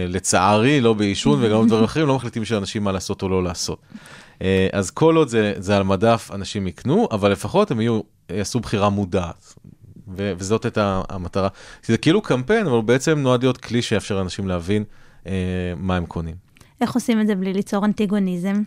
לצערי, 0.08 0.82
לא 0.82 0.94
בעישון 0.94 1.40
וגם 1.44 1.66
בדברים 1.66 1.84
אחרים, 1.84 2.08
לא 2.08 2.16
מחליטים 2.16 2.42
בשביל 2.42 2.60
אנשים 2.60 2.84
מה 2.84 2.92
לעשות 2.92 3.22
או 3.22 3.30
לא 3.30 3.44
לעשות. 3.44 3.80
אה, 4.42 4.68
אז 4.72 4.92
כל 4.92 5.16
עוד 5.16 5.28
זה, 5.28 5.54
זה 5.58 5.78
על 5.78 5.84
מדף, 5.84 6.30
אנשים 6.34 6.68
יקנו, 6.68 7.08
אבל 7.12 7.32
לפחות 7.32 7.72
הם 7.72 7.82
יהיו, 7.82 8.02
יעשו 8.30 8.60
בחירה 8.60 8.90
מודעת. 8.90 9.54
ו- 10.18 10.34
וזאת 10.38 10.66
הייתה 10.66 11.02
המטרה. 11.10 11.48
זה 11.86 11.98
כאילו 11.98 12.22
קמפיין, 12.22 12.66
אבל 12.66 12.76
הוא 12.76 12.84
בעצם 12.84 13.20
נועד 13.20 13.44
להיות 13.44 13.58
כלי 13.58 13.82
שיאפשר 13.82 14.18
לאנשים 14.18 14.48
להבין 14.48 14.84
אה, 15.28 15.34
מה 15.78 15.96
הם 15.96 16.06
קונים. 16.06 16.36
איך 16.82 16.96
עושים 16.96 17.22
את 17.22 17.28
זה 17.28 17.36
בלי 17.36 17.54
ליצור 17.54 17.86
אנטיגוניזם? 17.86 18.62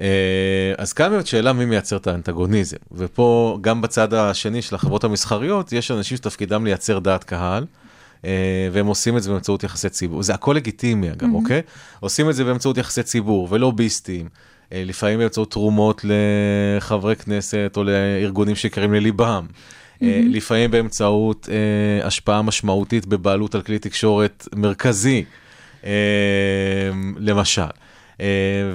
אה, 0.00 0.72
אז 0.78 0.92
כאן 0.92 1.10
באמת 1.10 1.26
שאלה 1.26 1.52
מי 1.52 1.64
מייצר 1.64 1.96
את 1.96 2.06
האנטגוניזם. 2.06 2.76
ופה, 2.92 3.58
גם 3.60 3.82
בצד 3.82 4.14
השני 4.14 4.62
של 4.62 4.74
החברות 4.74 5.04
המסחריות, 5.04 5.72
יש 5.72 5.90
אנשים 5.90 6.16
שתפקידם 6.16 6.64
לייצר 6.64 6.98
דעת 6.98 7.24
קהל. 7.24 7.66
אה, 8.24 8.68
והם 8.72 8.86
עושים 8.86 9.16
את 9.16 9.22
זה 9.22 9.30
באמצעות 9.30 9.64
יחסי 9.64 9.88
ציבור. 9.88 10.22
זה 10.22 10.34
הכל 10.34 10.52
לגיטימי 10.52 11.10
אגב, 11.10 11.22
מהמם. 11.22 11.34
אוקיי? 11.34 11.62
עושים 12.00 12.30
את 12.30 12.34
זה 12.34 12.44
באמצעות 12.44 12.78
יחסי 12.78 13.02
ציבור 13.02 13.48
ולוביסטים. 13.50 14.28
אה, 14.72 14.82
לפעמים 14.86 15.18
באמצעות 15.18 15.50
תרומות 15.50 16.04
לחברי 16.04 17.16
כנסת 17.16 17.72
או 17.76 17.84
לארגונים 17.84 18.56
שיקרים 18.56 18.94
לליבם. 18.94 19.46
מהמם. 20.00 20.30
לפעמים 20.30 20.70
באמצעות 20.70 21.48
אה, 21.52 22.06
השפעה 22.06 22.42
משמעותית 22.42 23.06
בבעלות 23.06 23.54
על 23.54 23.62
כלי 23.62 23.78
תקשורת 23.78 24.48
מרכזי, 24.54 25.24
אה, 25.84 25.90
למשל. 27.16 27.62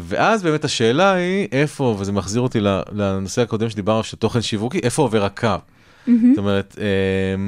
ואז 0.01 0.43
באמת 0.43 0.65
השאלה 0.65 1.13
היא 1.13 1.47
איפה, 1.51 1.95
וזה 1.99 2.11
מחזיר 2.11 2.41
אותי 2.41 2.59
לנושא 2.91 3.41
הקודם 3.41 3.69
שדיברנו 3.69 4.03
של 4.03 4.17
תוכן 4.17 4.41
שיווקי, 4.41 4.79
איפה 4.83 5.01
עובר 5.01 5.25
הקו? 5.25 5.47
מהמם. 6.07 6.29
זאת 6.29 6.37
אומרת, 6.37 6.75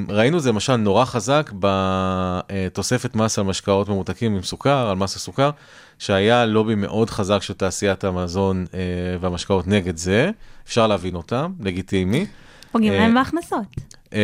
ראינו 0.08 0.40
זה 0.40 0.48
למשל 0.48 0.76
נורא 0.76 1.04
חזק 1.04 1.52
בתוספת 1.60 3.16
מס 3.16 3.38
על 3.38 3.44
משקאות 3.44 3.88
ממותקים 3.88 4.34
עם 4.34 4.42
סוכר, 4.42 4.88
על 4.90 4.96
מס 4.96 5.16
הסוכר, 5.16 5.50
שהיה 5.98 6.46
לובי 6.46 6.74
מאוד 6.74 7.10
חזק 7.10 7.42
של 7.42 7.54
תעשיית 7.54 8.04
המזון 8.04 8.66
והמשקאות 9.20 9.66
נגד 9.66 9.96
זה, 9.96 10.30
אפשר 10.66 10.86
להבין 10.86 11.14
אותם, 11.14 11.52
לגיטימי. 11.60 12.26
פוגעים 12.72 12.92
אה, 12.92 12.98
להם 12.98 13.14
בהכנסות. 13.14 13.64
אה, 14.14 14.18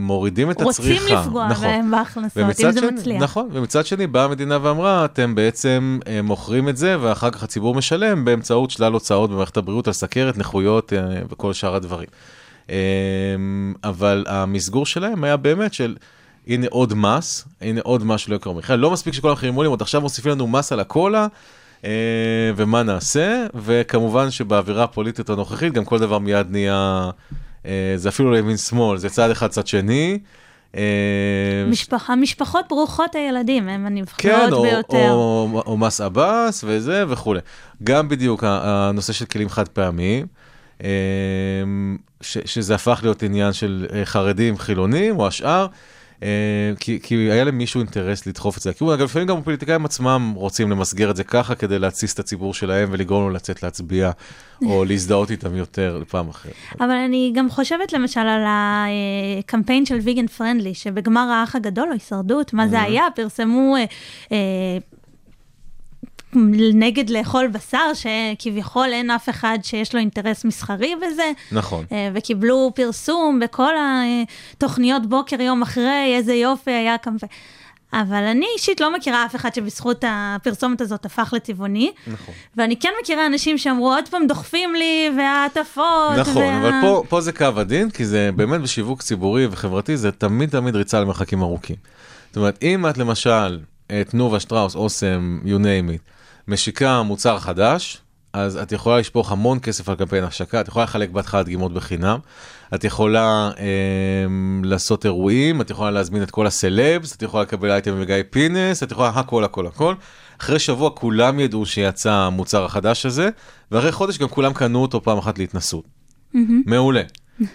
מורידים 0.00 0.50
את 0.50 0.62
רוצים 0.62 0.96
הצריכה. 0.96 1.20
לפגוע 1.20 1.48
נכון. 1.48 1.64
בהם 1.66 1.90
בהכנסות, 1.90 2.42
אם 2.42 2.52
זה 2.52 2.80
שני- 2.80 2.90
מצליח. 2.90 3.22
נכון, 3.22 3.48
ומצד 3.52 3.86
שני 3.86 4.06
באה 4.06 4.24
המדינה 4.24 4.58
ואמרה, 4.62 5.04
אתם 5.04 5.34
בעצם 5.34 5.98
אה, 6.06 6.22
מוכרים 6.22 6.68
את 6.68 6.76
זה, 6.76 6.96
ואחר 7.00 7.30
כך 7.30 7.42
הציבור 7.42 7.74
משלם 7.74 8.24
באמצעות 8.24 8.70
שלל 8.70 8.92
הוצאות 8.92 9.30
במערכת 9.30 9.56
הבריאות 9.56 9.86
על 9.86 9.92
סכרת, 9.92 10.38
נכויות 10.38 10.92
וכל 11.30 11.52
שאר 11.52 11.74
הדברים. 11.74 12.06
אה, 12.70 12.76
אבל 13.84 14.24
המסגור 14.28 14.86
שלהם 14.86 15.24
היה 15.24 15.36
באמת 15.36 15.74
של... 15.74 15.96
הנה 16.46 16.66
עוד 16.70 16.94
מס, 16.94 17.44
הנה 17.60 17.80
עוד 17.84 18.04
משהו 18.04 18.30
ליוקר 18.30 18.50
המחיה, 18.50 18.76
לא 18.76 18.90
מספיק 18.90 19.14
שכל 19.14 19.28
המחירים 19.28 19.54
עולים, 19.54 19.70
עוד 19.70 19.82
עכשיו 19.82 20.00
מוסיפים 20.00 20.32
לנו 20.32 20.46
מס 20.46 20.72
על 20.72 20.80
הקולה, 20.80 21.26
ומה 22.56 22.82
נעשה, 22.82 23.46
וכמובן 23.54 24.30
שבאווירה 24.30 24.84
הפוליטית 24.84 25.30
הנוכחית 25.30 25.72
גם 25.72 25.84
כל 25.84 25.98
דבר 25.98 26.18
מיד 26.18 26.46
נהיה, 26.50 27.10
אה, 27.66 27.92
זה 27.96 28.08
אפילו 28.08 28.30
לא 28.30 28.36
ימין 28.36 28.56
שמאל, 28.56 28.98
זה 28.98 29.08
צד 29.08 29.30
אחד 29.30 29.48
צד 29.48 29.66
שני. 29.66 30.18
אה, 30.76 30.82
משפחה, 31.70 32.16
משפחות 32.16 32.64
ברוכות 32.68 33.14
הילדים, 33.14 33.68
הן 33.68 33.86
הנבחרות 33.86 34.34
כן, 34.34 34.52
או, 34.52 34.62
ביותר. 34.62 35.10
או, 35.10 35.62
או 35.66 35.76
מס 35.76 36.00
עבאס 36.00 36.64
וזה 36.66 37.04
וכולי. 37.08 37.40
גם 37.84 38.08
בדיוק 38.08 38.44
הנושא 38.46 39.12
של 39.12 39.24
כלים 39.24 39.48
חד 39.48 39.68
פעמיים, 39.68 40.26
אה, 40.84 40.88
ש, 42.20 42.38
שזה 42.44 42.74
הפך 42.74 43.00
להיות 43.02 43.22
עניין 43.22 43.52
של 43.52 43.86
אה, 43.92 44.04
חרדים, 44.04 44.58
חילונים 44.58 45.18
או 45.18 45.26
השאר, 45.26 45.66
אה, 45.66 45.66
כי, 46.80 46.98
כי 47.02 47.14
היה 47.14 47.44
למישהו 47.44 47.80
אינטרס 47.80 48.26
לדחוף 48.26 48.56
את 48.56 48.62
זה 48.62 48.70
לכיוון. 48.70 48.94
אגב, 48.94 49.04
לפעמים 49.04 49.28
גם 49.28 49.36
הפוליטיקאים 49.36 49.84
עצמם 49.84 50.32
רוצים 50.36 50.70
למסגר 50.70 51.10
את 51.10 51.16
זה 51.16 51.24
ככה 51.24 51.54
כדי 51.54 51.78
להתסיס 51.78 52.14
את 52.14 52.18
הציבור 52.18 52.54
שלהם 52.54 52.88
ולגרום 52.92 53.22
לו 53.22 53.30
לצאת 53.30 53.62
להצביע 53.62 54.10
או 54.66 54.84
להזדהות 54.88 55.30
איתם 55.30 55.56
יותר 55.56 55.98
לפעם 55.98 56.28
אחרת. 56.28 56.52
אבל 56.80 56.90
אני 56.90 57.32
גם 57.34 57.50
חושבת 57.50 57.92
למשל 57.92 58.20
על 58.20 58.42
הקמפיין 58.46 59.86
של 59.86 59.98
ויגן 59.98 60.26
פרנדלי, 60.26 60.74
שבגמר 60.74 61.20
האח 61.30 61.56
הגדול 61.56 61.88
או 61.88 61.92
הישרדות, 61.92 62.52
מה 62.52 62.68
זה 62.68 62.82
Mhm. 62.82 62.84
היה? 62.86 63.04
פרסמו 63.14 63.76
אה, 63.76 63.84
אה, 64.32 64.36
נגד 66.74 67.10
לאכול 67.10 67.48
בשר, 67.48 67.92
שכביכול 67.94 68.88
אין 68.92 69.10
אף 69.10 69.28
אחד 69.28 69.58
שיש 69.62 69.94
לו 69.94 70.00
אינטרס 70.00 70.44
מסחרי 70.44 70.94
בזה. 70.96 71.32
נכון. 71.52 71.84
אה, 71.92 72.10
וקיבלו 72.14 72.72
פרסום 72.74 73.40
בכל 73.40 73.72
התוכניות 74.56 75.06
בוקר 75.06 75.40
יום 75.40 75.62
אחרי, 75.62 76.14
איזה 76.16 76.34
יופי 76.34 76.70
היה 76.70 76.98
קמפיין. 76.98 77.30
אבל 77.92 78.24
אני 78.24 78.46
אישית 78.54 78.80
לא 78.80 78.96
מכירה 78.96 79.24
אף 79.26 79.36
אחד 79.36 79.54
שבזכות 79.54 80.04
הפרסומת 80.08 80.80
הזאת 80.80 81.04
הפך 81.04 81.32
לטבעוני. 81.36 81.92
נכון. 82.06 82.34
ואני 82.56 82.76
כן 82.76 82.88
מכירה 83.02 83.26
אנשים 83.26 83.58
שאמרו, 83.58 83.94
עוד 83.94 84.08
פעם 84.08 84.26
דוחפים 84.26 84.74
לי, 84.74 85.10
וההטפות. 85.16 86.18
נכון, 86.18 86.42
וה... 86.42 86.60
אבל 86.60 86.72
פה, 86.82 87.02
פה 87.08 87.20
זה 87.20 87.32
קו 87.32 87.46
הדין, 87.56 87.90
כי 87.90 88.06
זה 88.06 88.30
באמת 88.36 88.60
בשיווק 88.60 89.02
ציבורי 89.02 89.46
וחברתי, 89.46 89.96
זה 89.96 90.12
תמיד 90.12 90.50
תמיד 90.50 90.76
ריצה 90.76 91.00
למרחקים 91.00 91.42
ארוכים. 91.42 91.76
זאת 92.28 92.36
אומרת, 92.36 92.58
אם 92.62 92.86
את 92.86 92.98
למשל, 92.98 93.58
תנובה, 94.10 94.40
שטראוס, 94.40 94.74
אוסם, 94.74 95.38
you 95.44 95.58
name 95.58 95.94
it, 95.94 96.17
משיקה 96.48 97.02
מוצר 97.02 97.38
חדש, 97.38 97.98
אז 98.32 98.56
את 98.56 98.72
יכולה 98.72 98.98
לשפוך 98.98 99.32
המון 99.32 99.58
כסף 99.62 99.88
על 99.88 99.94
קמפיין 99.94 100.24
השקה, 100.24 100.60
את 100.60 100.68
יכולה 100.68 100.84
לחלק 100.84 101.10
בהתחלה 101.10 101.42
דגימות 101.42 101.74
בחינם, 101.74 102.18
את 102.74 102.84
יכולה 102.84 103.50
אה, 103.58 103.64
לעשות 104.62 105.04
אירועים, 105.04 105.60
את 105.60 105.70
יכולה 105.70 105.90
להזמין 105.90 106.22
את 106.22 106.30
כל 106.30 106.46
הסלבס, 106.46 107.16
את 107.16 107.22
יכולה 107.22 107.42
לקבל 107.42 107.70
אייטם 107.70 108.00
מגיא 108.00 108.16
פינס, 108.30 108.82
את 108.82 108.90
יכולה 108.90 109.08
הכל 109.08 109.44
הכל 109.44 109.66
הכל. 109.66 109.94
אחרי 110.40 110.58
שבוע 110.58 110.90
כולם 110.90 111.40
ידעו 111.40 111.66
שיצא 111.66 112.12
המוצר 112.12 112.64
החדש 112.64 113.06
הזה, 113.06 113.28
ואחרי 113.72 113.92
חודש 113.92 114.18
גם 114.18 114.28
כולם 114.28 114.52
קנו 114.52 114.82
אותו 114.82 115.02
פעם 115.02 115.18
אחת 115.18 115.38
להתנסות. 115.38 115.84
מהמם. 116.34 116.62
מעולה. 116.66 117.02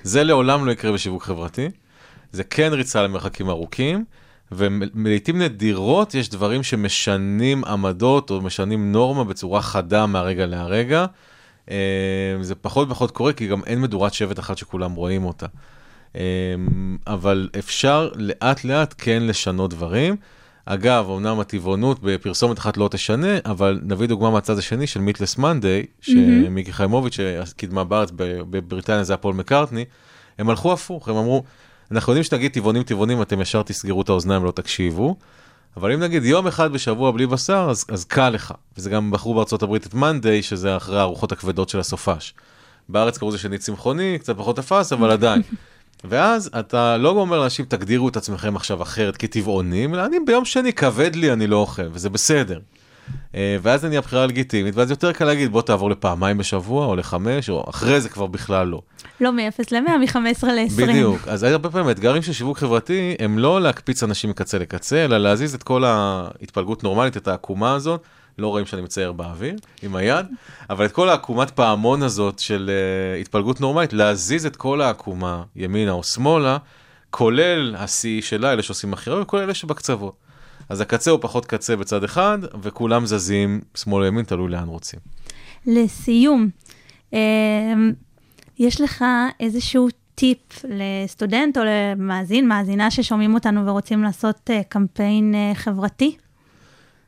זה 0.03 0.23
לעולם 0.23 0.65
לא 0.65 0.71
יקרה 0.71 0.91
בשיווק 0.91 1.23
חברתי. 1.23 1.69
זה 2.31 2.43
כן 2.43 2.69
ריצה 2.73 3.03
למרחקים 3.03 3.49
ארוכים, 3.49 4.05
ולעיתים 4.55 5.41
נדירות 5.41 6.15
יש 6.15 6.29
דברים 6.29 6.63
שמשנים 6.63 7.63
עמדות 7.65 8.29
או 8.29 8.41
משנים 8.41 8.91
נורמה 8.91 9.23
בצורה 9.23 9.61
חדה 9.61 10.05
מהרגע 10.05 10.45
להרגע. 10.45 11.05
אה, 11.71 11.75
זה 12.41 12.55
פחות 12.55 12.87
ופחות 12.87 13.11
קורה, 13.11 13.33
כי 13.33 13.47
גם 13.47 13.61
אין 13.65 13.81
מדורת 13.81 14.13
שבט 14.13 14.39
אחת 14.39 14.57
שכולם 14.57 14.93
רואים 14.93 15.25
אותה. 15.25 15.45
אה, 16.15 16.21
אבל 17.07 17.49
אפשר 17.59 18.09
לאט 18.15 18.63
לאט 18.63 18.95
כן 18.97 19.23
לשנות 19.23 19.71
דברים. 19.71 20.15
אגב, 20.65 21.09
אמנם 21.09 21.39
הטבעונות 21.39 21.99
בפרסומת 22.03 22.59
אחת 22.59 22.77
לא 22.77 22.87
תשנה, 22.91 23.37
אבל 23.45 23.79
נביא 23.83 24.07
דוגמה 24.07 24.29
מהצד 24.29 24.57
השני 24.57 24.87
של 24.87 24.99
מיטלס 24.99 25.37
מהמם. 25.37 25.59
שמיקי 26.01 26.73
חיימוביץ' 26.73 27.17
שקידמה 27.45 27.83
בארץ, 27.83 28.11
בבריטניה 28.15 29.03
זה 29.03 29.13
היה 29.13 29.17
פול 29.17 29.35
מקארטני, 29.35 29.85
הם 30.37 30.49
הלכו 30.49 30.73
הפוך, 30.73 31.09
הם 31.09 31.15
אמרו, 31.15 31.43
אנחנו 31.91 32.11
יודעים 32.11 32.23
שנגיד 32.23 32.51
טבעונים 32.51 32.83
טבעונים, 32.83 33.21
אתם 33.21 33.41
ישר 33.41 33.63
תסגרו 33.63 34.01
את 34.01 34.09
האוזניים 34.09 34.41
ולא 34.43 34.51
תקשיבו, 34.51 35.15
אבל 35.77 35.91
אם 35.91 35.99
נגיד 35.99 36.25
יום 36.25 36.47
אחד 36.47 36.73
בשבוע 36.73 37.11
בלי 37.11 37.27
בשר, 37.27 37.67
אז, 37.69 37.85
אז 37.89 38.05
קל 38.05 38.29
לך. 38.29 38.53
וזה 38.77 38.89
גם 38.89 39.11
בחרו 39.11 39.33
בארצות 39.33 39.63
הברית 39.63 39.85
את 39.85 39.93
מנדיי, 39.93 40.41
שזה 40.41 40.77
אחרי 40.77 40.99
הארוחות 40.99 41.31
הכבדות 41.31 41.69
של 41.69 41.79
הסופש. 41.79 42.33
בארץ 42.89 43.17
קראו 43.17 43.29
לזה 43.29 43.37
שני 43.37 43.57
צמחוני, 43.57 44.17
קצת 44.19 44.37
פחות 44.37 44.55
תפס, 44.55 44.93
אבל 44.93 45.11
עדיין. 45.17 45.41
ואז 46.03 46.49
אתה 46.59 46.97
לא 46.97 47.09
אומר 47.09 47.39
לאנשים, 47.39 47.65
תגדירו 47.65 48.09
את 48.09 48.17
עצמכם 48.17 48.55
עכשיו 48.55 48.81
אחרת 48.81 49.17
כטבעונים, 49.17 49.95
אלא 49.95 50.05
אני 50.05 50.17
ביום 50.25 50.45
שני 50.45 50.73
כבד 50.73 51.15
לי, 51.15 51.33
אני 51.33 51.47
לא 51.47 51.55
אוכל, 51.55 51.87
וזה 51.91 52.09
בסדר. 52.09 52.59
אה, 53.35 53.57
ואז 53.61 53.81
זה 53.81 53.89
נהיה 53.89 54.01
בחירה 54.01 54.25
לגיטימית, 54.25 54.75
ואז 54.75 54.89
יותר 54.89 55.11
קל 55.11 55.25
להגיד, 55.25 55.51
בוא 55.51 55.61
תעבור 55.61 55.89
לפעמיים 55.89 56.37
בשבוע, 56.37 56.85
או 56.85 56.95
לחמש, 56.95 57.49
או 57.49 57.65
אחרי 57.69 58.01
זה 58.01 58.09
כבר 58.09 58.27
בכלל 58.27 58.67
לא. 58.67 58.81
לא 59.21 59.31
מ-0 59.31 59.63
ל-100, 59.71 59.97
מ-15 59.97 60.45
ל-20. 60.47 60.81
בדיוק. 60.87 61.27
אז 61.27 61.43
הרבה 61.43 61.69
פעמים 61.69 61.87
האתגרים 61.87 62.21
של 62.21 62.33
שיווק 62.33 62.57
חברתי 62.57 63.15
הם 63.19 63.39
לא 63.39 63.61
להקפיץ 63.61 64.03
אנשים 64.03 64.29
מקצה 64.29 64.57
לקצה, 64.57 65.05
אלא 65.05 65.17
להזיז 65.17 65.55
את 65.55 65.63
כל 65.63 65.83
ההתפלגות 65.83 66.83
נורמלית, 66.83 67.17
את 67.17 67.27
העקומה 67.27 67.73
הזאת. 67.73 68.03
לא 68.37 68.47
רואים 68.47 68.65
שאני 68.65 68.81
מצייר 68.81 69.11
באוויר 69.11 69.55
עם 69.81 69.95
היד, 69.95 70.25
אבל 70.69 70.85
את 70.85 70.91
כל 70.91 71.09
העקומת 71.09 71.51
פעמון 71.51 72.03
הזאת 72.03 72.39
של 72.39 72.71
uh, 73.17 73.21
התפלגות 73.21 73.61
נורמלית, 73.61 73.93
להזיז 73.93 74.45
את 74.45 74.55
כל 74.55 74.81
העקומה 74.81 75.43
ימינה 75.55 75.91
או 75.91 76.03
שמאלה, 76.03 76.57
כולל 77.09 77.75
השיא 77.77 78.21
שלה, 78.21 78.53
אלה 78.53 78.61
שעושים 78.61 78.91
מכירה, 78.91 79.21
וכל 79.21 79.37
אלה 79.37 79.53
שבקצוות. 79.53 80.13
אז 80.69 80.81
הקצה 80.81 81.11
הוא 81.11 81.19
פחות 81.21 81.45
קצה 81.45 81.75
בצד 81.75 82.03
אחד, 82.03 82.37
וכולם 82.61 83.05
זזים 83.05 83.61
שמאל 83.75 84.01
או 84.01 84.07
ימין, 84.07 84.25
תלוי 84.25 84.51
לאן 84.51 84.67
רוצים. 84.67 84.99
לסיום, 85.67 86.49
אה, 87.13 87.19
יש 88.59 88.81
לך 88.81 89.05
איזשהו 89.39 89.87
טיפ 90.15 90.65
לסטודנט 90.69 91.57
או 91.57 91.63
למאזין, 91.65 92.47
מאזינה 92.47 92.91
ששומעים 92.91 93.33
אותנו 93.33 93.65
ורוצים 93.65 94.03
לעשות 94.03 94.49
אה, 94.49 94.61
קמפיין 94.69 95.35
אה, 95.35 95.51
חברתי? 95.55 96.17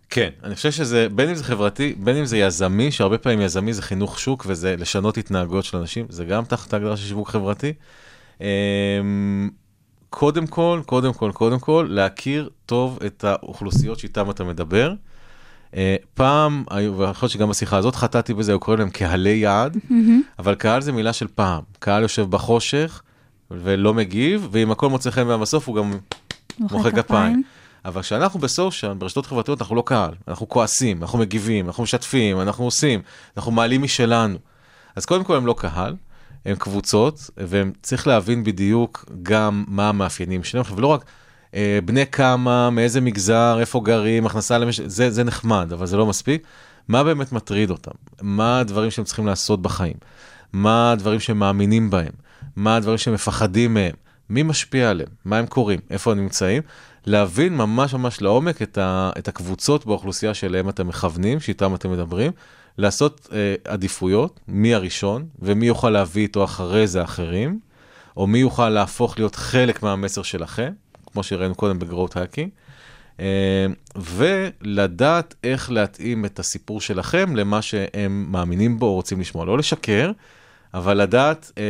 כן, 0.10 0.30
אני 0.44 0.56
חושב 0.56 0.72
שזה, 0.72 1.08
בין 1.10 1.30
אם 1.30 1.36
זה 1.36 1.44
חברתי, 1.44 1.96
בין 1.98 2.16
אם 2.16 2.26
זה 2.26 2.38
יזמי, 2.38 2.92
שהרבה 2.92 3.18
פעמים 3.18 3.42
יזמי 3.42 3.74
זה 3.74 3.82
חינוך 3.82 4.20
שוק 4.20 4.46
וזה 4.48 4.76
לשנות 4.78 5.18
התנהגות 5.18 5.66
של 5.66 5.78
אנשים, 5.78 6.06
זה 6.10 6.26
גם 6.26 6.46
תחת 6.46 6.74
ההגדרה 6.74 6.98
של 6.98 7.08
שיווק 7.08 7.30
חברתי. 7.30 7.74
קודם 10.16 10.48
כל, 10.48 10.82
קודם 10.86 11.14
כל, 11.14 11.32
קודם 11.34 11.60
כל, 11.60 11.88
להכיר 11.90 12.50
טוב 12.66 13.00
את 13.06 13.24
האוכלוסיות 13.24 14.00
שאיתן 14.00 14.30
אתה 14.30 14.44
מדבר. 14.44 14.94
אה, 15.76 15.96
פעם, 16.14 16.64
ויכול 16.98 17.14
להיות 17.22 17.32
שגם 17.32 17.50
בשיחה 17.50 17.78
הזאת 17.78 17.96
חטאתי 17.96 18.34
בזה, 18.34 18.52
היו 18.52 18.60
קוראים 18.60 18.80
להם 18.80 18.90
קהלי 18.90 19.30
יעד, 19.30 19.78
אבל 20.40 20.56
קהל 20.56 20.82
זה 20.82 20.92
מילה 20.92 21.14
של 21.14 21.28
פעם. 21.36 21.64
קהל 21.80 22.02
יושב 22.02 22.30
בחושך 22.30 23.02
ולא 23.52 23.94
מגיב, 23.94 24.48
ואם 24.52 24.72
הכל 24.72 24.90
מוצא 24.90 25.12
חן 25.12 25.28
בעם 25.28 25.42
בסוף 25.42 25.68
הוא 25.68 25.76
גם 25.76 25.92
מוחא 26.60 26.92
כפיים. 26.92 27.44
אבל 27.86 28.02
כשאנחנו 28.02 28.40
בסושיאל, 28.40 28.94
ברשתות 28.94 29.26
חברתיות, 29.26 29.62
אנחנו 29.62 29.76
לא 29.76 29.84
קהל, 29.86 30.12
אנחנו 30.28 30.50
כועסים, 30.50 31.02
אנחנו 31.02 31.20
מגיבים, 31.20 31.68
אנחנו 31.68 31.84
משתפים, 31.84 32.42
אנחנו 32.42 32.66
עושים, 32.66 33.02
אנחנו 33.38 33.52
מעלים 33.52 33.82
משלנו. 33.82 34.38
אז 34.96 35.06
קודם 35.06 35.24
כל 35.24 35.38
הם 35.38 35.46
לא 35.46 35.56
קהל, 35.58 35.96
הם 36.46 36.56
קבוצות, 36.56 37.30
וצריך 37.38 38.08
להבין 38.08 38.44
בדיוק 38.44 39.06
גם 39.24 39.64
מה 39.68 39.90
המאפיינים 39.90 40.44
שלהם, 40.44 40.66
ולא 40.76 40.88
רק 40.88 41.06
אה, 41.56 41.80
בני 41.86 42.06
כמה, 42.08 42.70
מאיזה 42.70 43.02
מגזר, 43.02 43.58
איפה 43.60 43.82
גרים, 43.86 44.26
הכנסה 44.26 44.58
למש... 44.58 44.80
זה, 44.80 45.12
זה 45.12 45.24
נחמד, 45.24 45.74
אבל 45.74 45.86
זה 45.86 45.98
לא 45.98 46.06
מספיק. 46.06 46.48
מה 46.88 47.04
באמת 47.04 47.32
מטריד 47.32 47.70
אותם? 47.70 47.92
מה 48.22 48.60
הדברים 48.60 48.92
שהם 48.92 49.06
צריכים 49.06 49.26
לעשות 49.26 49.62
בחיים? 49.62 49.96
מה 50.54 50.92
הדברים 50.92 51.20
שהם 51.20 51.40
מאמינים 51.40 51.90
בהם? 51.90 52.12
מה 52.56 52.76
הדברים 52.76 52.98
שהם 52.98 53.14
מפחדים 53.14 53.74
מהם? 53.74 53.94
מי 54.30 54.44
משפיע 54.44 54.90
עליהם? 54.90 55.10
מה 55.26 55.38
הם 55.38 55.46
קוראים? 55.46 55.80
איפה 55.90 56.12
הם 56.12 56.20
נמצאים? 56.20 56.62
להבין 57.06 57.56
ממש 57.56 57.94
ממש 57.94 58.22
לעומק 58.22 58.62
את, 58.62 58.78
ה, 58.78 59.12
את 59.18 59.28
הקבוצות 59.28 59.86
באוכלוסייה 59.86 60.34
שאליהם 60.34 60.70
אתם 60.70 60.88
מכוונים, 60.88 61.40
שאיתם 61.40 61.76
אתם 61.76 61.92
מדברים, 61.92 62.32
לעשות 62.78 63.28
אה, 63.34 63.56
עדיפויות, 63.66 64.40
מי 64.48 64.74
הראשון, 64.74 65.26
ומי 65.40 65.66
יוכל 65.66 65.90
להביא 65.90 66.24
איתו 66.24 66.44
אחרי 66.44 66.88
זה 66.88 67.04
אחרים, 67.04 67.60
או 68.18 68.28
מי 68.28 68.40
יוכל 68.40 68.70
להפוך 68.70 69.18
להיות 69.18 69.36
חלק 69.36 69.84
מהמסר 69.84 70.24
שלכם, 70.24 70.72
כמו 71.12 71.24
שראינו 71.24 71.56
קודם 71.56 71.80
בגרוט 71.80 72.18
האקינג, 72.18 72.50
אה, 73.20 73.66
ולדעת 73.96 75.36
איך 75.44 75.72
להתאים 75.72 76.26
את 76.26 76.40
הסיפור 76.40 76.82
שלכם 76.82 77.36
למה 77.36 77.62
שהם 77.62 78.26
מאמינים 78.30 78.80
בו 78.80 78.86
או 78.86 78.94
רוצים 78.94 79.20
לשמוע. 79.20 79.46
לא 79.46 79.58
לשקר, 79.58 80.12
אבל 80.74 80.98
לדעת 81.02 81.52
אה, 81.58 81.64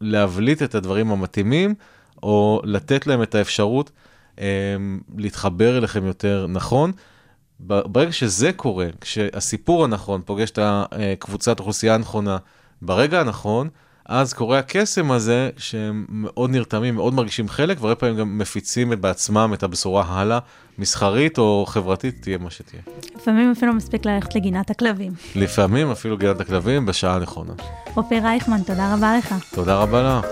להבליט 0.00 0.62
את 0.62 0.74
הדברים 0.74 1.10
המתאימים, 1.10 1.74
או 2.22 2.62
לתת 2.64 3.06
להם 3.06 3.22
את 3.22 3.34
האפשרות 3.34 3.90
להתחבר 5.16 5.78
אליכם 5.78 6.06
יותר 6.06 6.46
נכון. 6.48 6.92
ברגע 7.60 8.12
שזה 8.12 8.52
קורה, 8.52 8.86
כשהסיפור 9.00 9.84
הנכון 9.84 10.20
פוגש 10.24 10.50
את 10.50 10.58
הקבוצת 10.62 11.58
אוכלוסייה 11.58 11.94
הנכונה 11.94 12.36
ברגע 12.82 13.20
הנכון, 13.20 13.68
אז 14.08 14.32
קורה 14.32 14.58
הקסם 14.58 15.10
הזה 15.10 15.50
שהם 15.56 16.06
מאוד 16.08 16.50
נרתמים, 16.50 16.94
מאוד 16.94 17.14
מרגישים 17.14 17.48
חלק, 17.48 17.76
והרבה 17.80 17.94
פעמים 17.94 18.16
גם 18.16 18.38
מפיצים 18.38 18.92
בעצמם 19.00 19.50
את 19.54 19.62
הבשורה 19.62 20.04
הלאה, 20.08 20.38
מסחרית 20.78 21.38
או 21.38 21.64
חברתית, 21.68 22.22
תהיה 22.22 22.38
מה 22.38 22.50
שתהיה. 22.50 22.82
לפעמים 23.16 23.50
אפילו 23.50 23.74
מספיק 23.74 24.06
ללכת 24.06 24.34
לגינת 24.34 24.70
הכלבים. 24.70 25.12
לפעמים 25.34 25.90
אפילו 25.90 26.16
גינת 26.16 26.40
הכלבים 26.40 26.86
בשעה 26.86 27.14
הנכונה. 27.14 27.52
אופיר 27.96 28.22
רייכמן, 28.22 28.62
תודה 28.66 28.94
רבה 28.94 29.18
לך. 29.18 29.34
תודה 29.54 29.76
רבה 29.76 30.02
לך. 30.02 30.26